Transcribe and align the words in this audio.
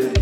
night. 0.00 0.21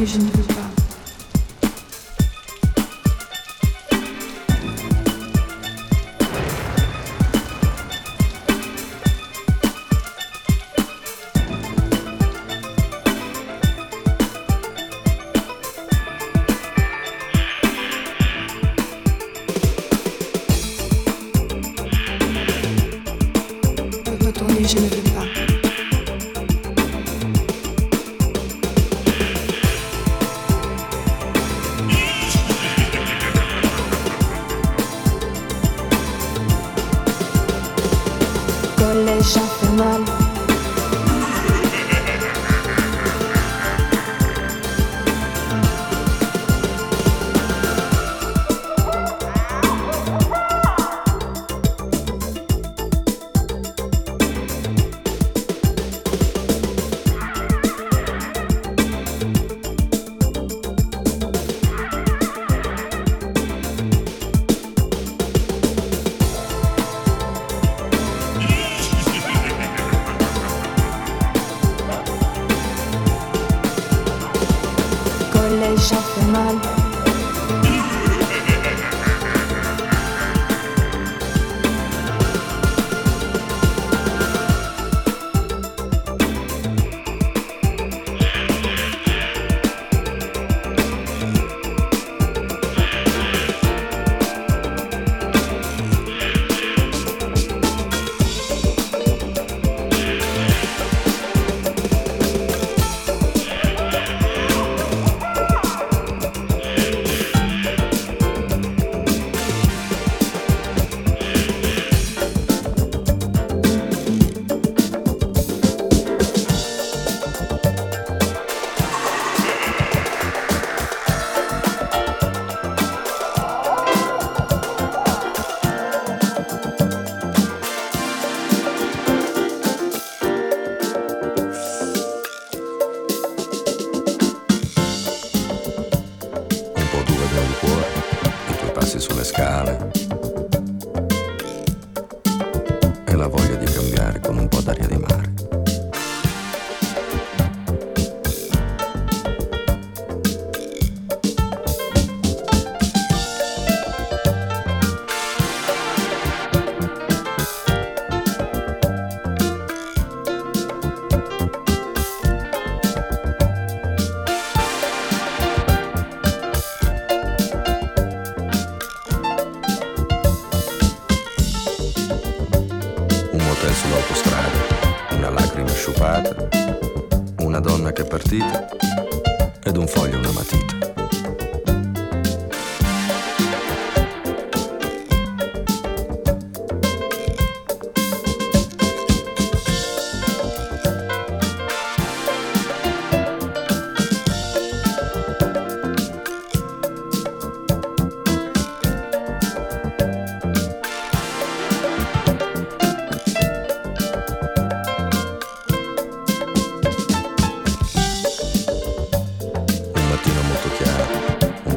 vision 0.00 0.49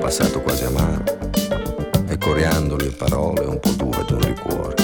passato 0.04 0.42
quasi 0.42 0.66
amaro 0.66 1.02
e 2.10 2.18
coriando 2.18 2.76
le 2.76 2.90
parole 2.90 3.46
un 3.46 3.58
po' 3.58 3.70
dure 3.70 4.04
d'un 4.04 4.20
liquore. 4.20 4.76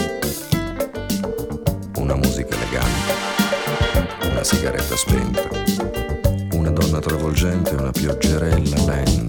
Una 1.97 2.15
musica 2.15 2.55
elegante, 2.55 3.13
una 4.31 4.43
sigaretta 4.45 4.95
spenta, 4.95 5.49
una 6.53 6.69
donna 6.69 6.99
travolgente 6.99 7.71
e 7.71 7.75
una 7.75 7.91
pioggerella 7.91 8.85
lenta 8.85 9.28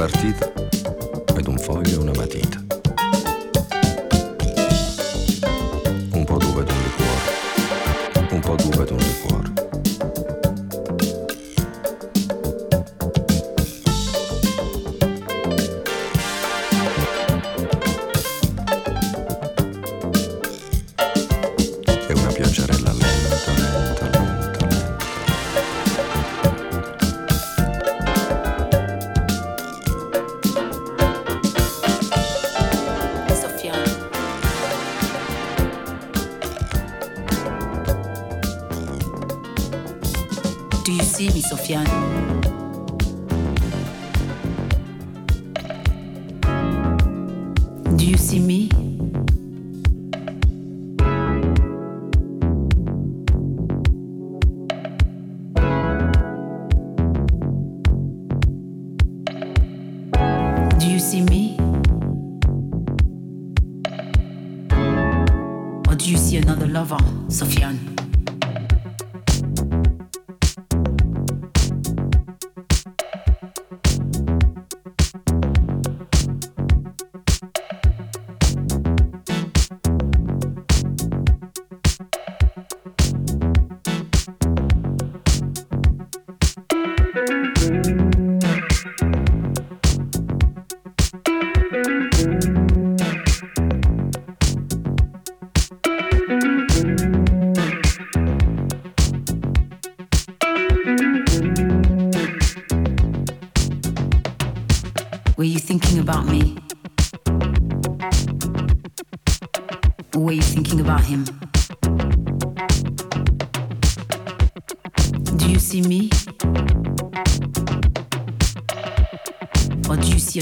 partita. 0.00 0.59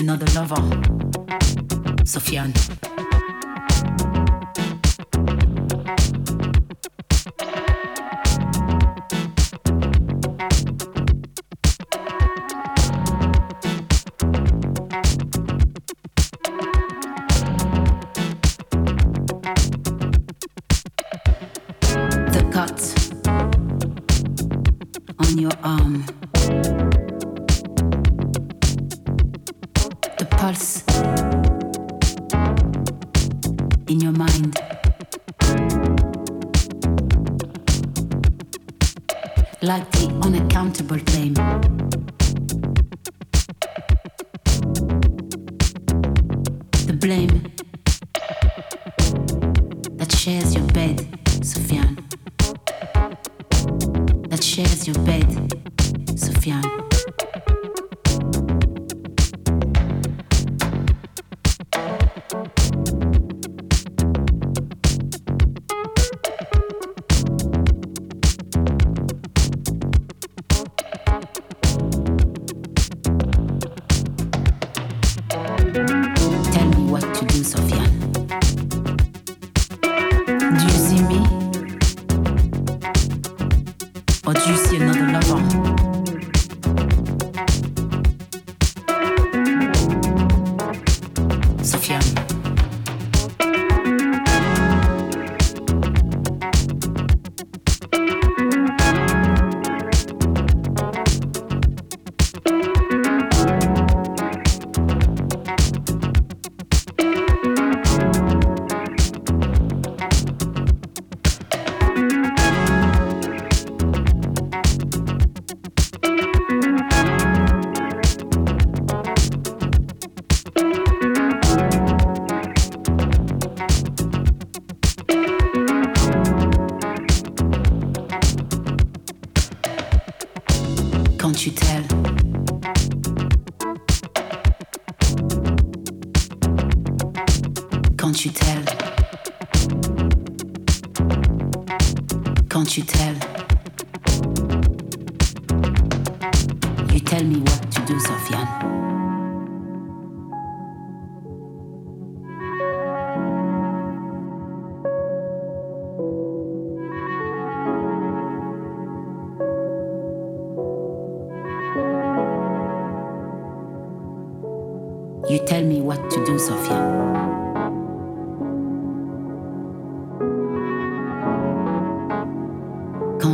another 0.09 0.33
lover. 0.33 0.63
Sofyan. 2.05 2.78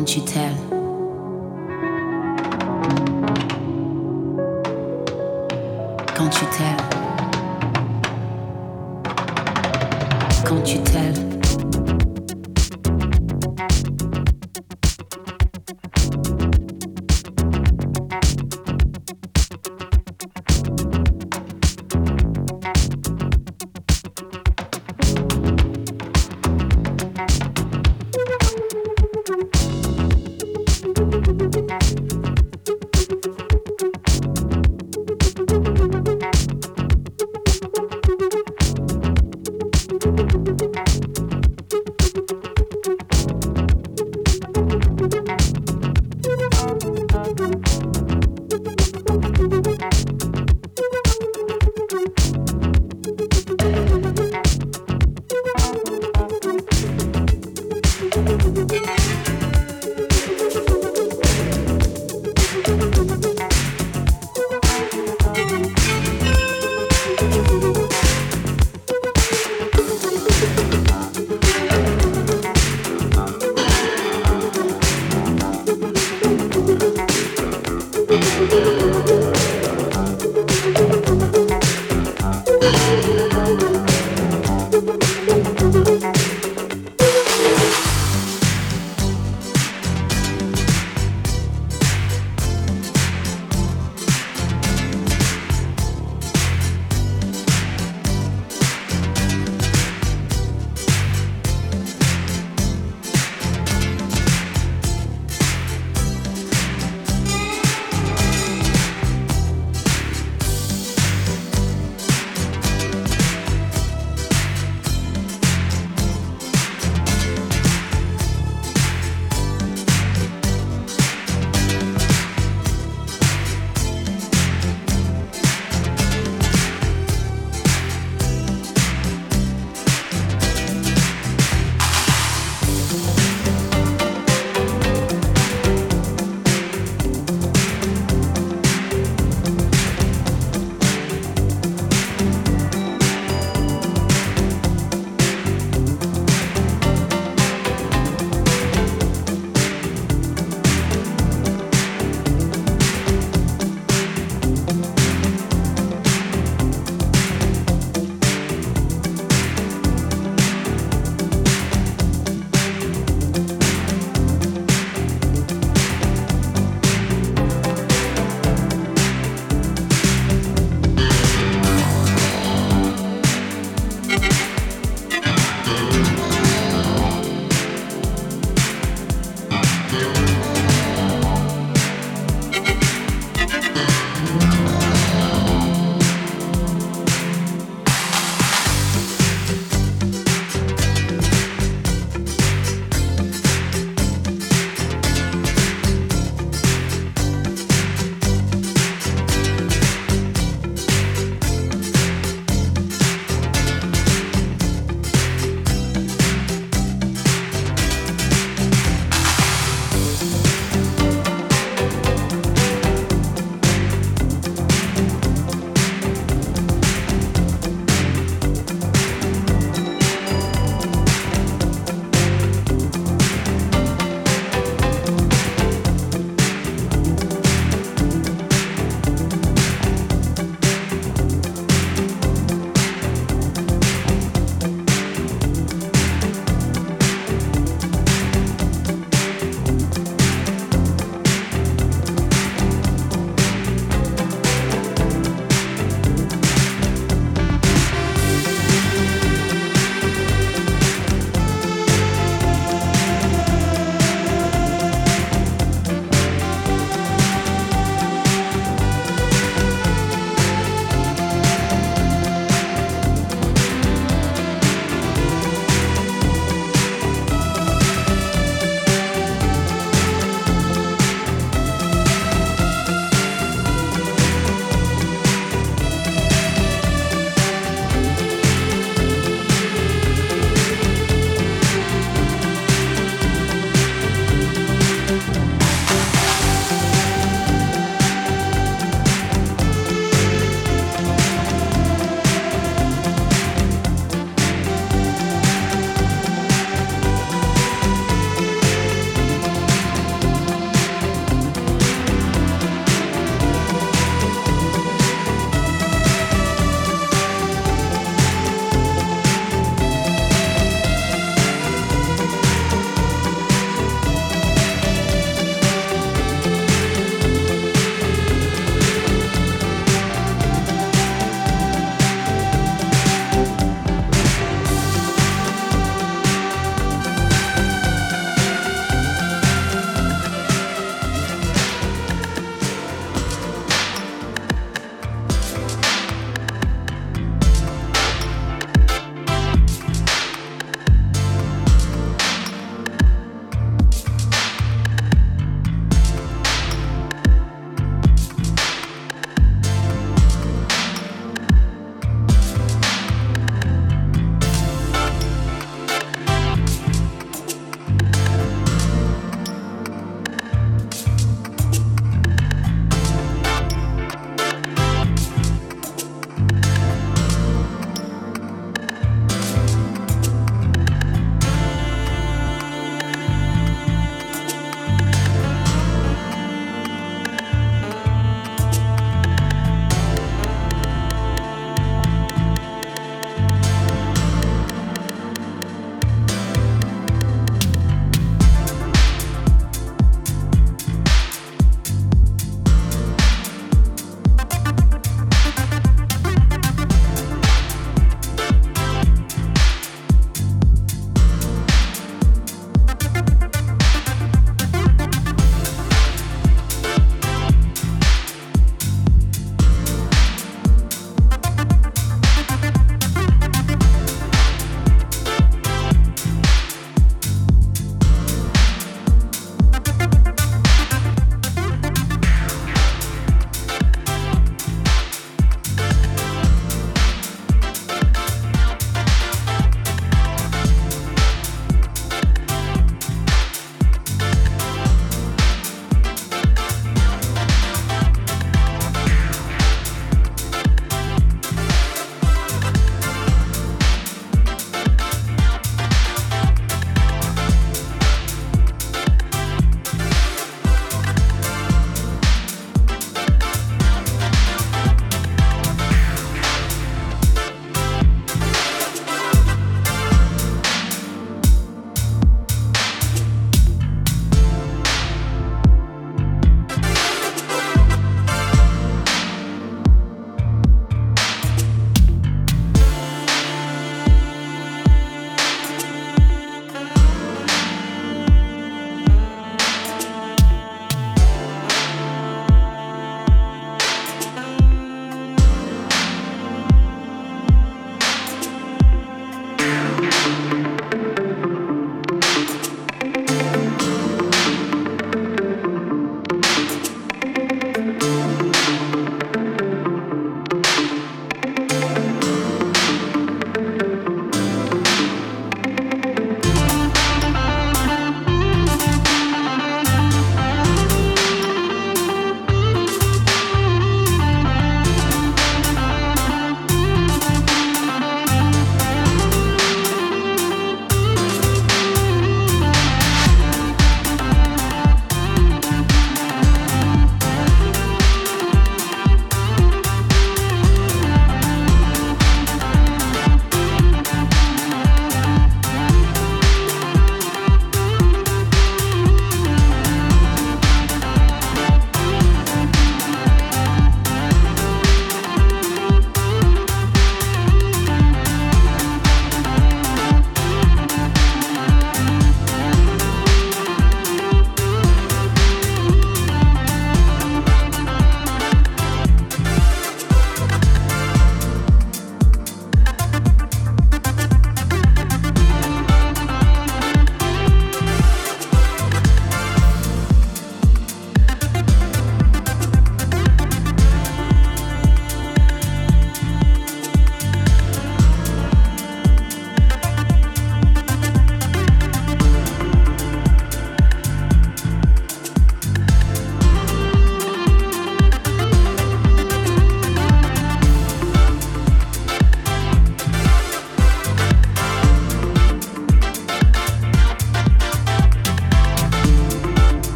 won't 0.00 0.16
you 0.16 0.22
tell? 0.22 0.54
Can't 6.16 6.34
you 6.40 6.48
tell? 6.52 6.78
Can't 10.46 10.68
you 10.68 10.82
tell? 10.84 11.29